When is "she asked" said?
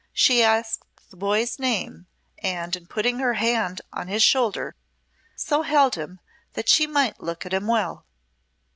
0.13-0.83